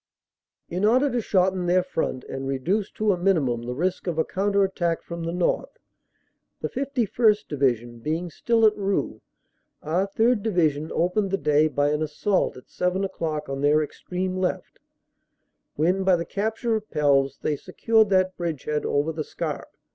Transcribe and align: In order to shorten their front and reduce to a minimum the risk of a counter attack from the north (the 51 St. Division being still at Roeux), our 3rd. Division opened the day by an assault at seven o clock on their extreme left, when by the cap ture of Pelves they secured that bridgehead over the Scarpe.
In 0.67 0.83
order 0.83 1.11
to 1.11 1.21
shorten 1.21 1.67
their 1.67 1.83
front 1.83 2.23
and 2.23 2.47
reduce 2.47 2.89
to 2.93 3.11
a 3.11 3.17
minimum 3.19 3.61
the 3.61 3.75
risk 3.75 4.07
of 4.07 4.17
a 4.17 4.25
counter 4.25 4.63
attack 4.63 5.03
from 5.03 5.23
the 5.25 5.31
north 5.31 5.77
(the 6.59 6.69
51 6.69 7.35
St. 7.35 7.47
Division 7.47 7.99
being 7.99 8.31
still 8.31 8.65
at 8.65 8.75
Roeux), 8.75 9.21
our 9.83 10.07
3rd. 10.07 10.41
Division 10.41 10.89
opened 10.91 11.29
the 11.29 11.37
day 11.37 11.67
by 11.67 11.89
an 11.91 12.01
assault 12.01 12.57
at 12.57 12.67
seven 12.67 13.05
o 13.05 13.09
clock 13.09 13.47
on 13.47 13.61
their 13.61 13.83
extreme 13.83 14.35
left, 14.35 14.79
when 15.75 16.03
by 16.03 16.15
the 16.15 16.25
cap 16.25 16.55
ture 16.55 16.73
of 16.75 16.89
Pelves 16.89 17.37
they 17.37 17.55
secured 17.55 18.09
that 18.09 18.35
bridgehead 18.35 18.83
over 18.87 19.11
the 19.13 19.23
Scarpe. 19.23 19.69